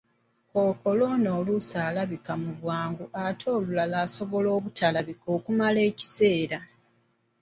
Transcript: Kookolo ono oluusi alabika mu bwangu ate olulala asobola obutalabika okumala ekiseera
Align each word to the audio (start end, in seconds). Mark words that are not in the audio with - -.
Kookolo 0.51 1.03
ono 1.15 1.29
oluusi 1.39 1.75
alabika 1.87 2.33
mu 2.41 2.51
bwangu 2.59 3.05
ate 3.25 3.45
olulala 3.55 3.95
asobola 4.05 4.49
obutalabika 4.57 5.27
okumala 5.37 5.79
ekiseera 5.89 6.59